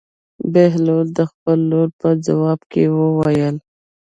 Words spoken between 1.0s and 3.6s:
د خپلې لور په ځواب کې وویل.